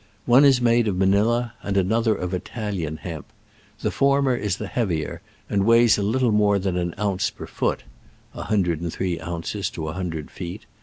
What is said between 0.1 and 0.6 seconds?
One is